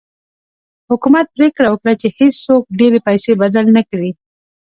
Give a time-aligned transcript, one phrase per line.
[0.89, 4.09] حکومت پرېکړه وکړه چې هېڅوک ډېرې پیسې بدل نه کړي.